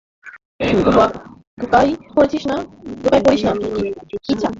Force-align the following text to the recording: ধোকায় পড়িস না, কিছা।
ধোকায় 1.57 1.91
পড়িস 2.15 2.43
না, 2.49 2.57
কিছা। 4.23 4.49